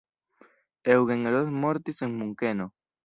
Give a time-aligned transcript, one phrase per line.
[0.93, 2.69] Eugen Roth mortis en Munkeno.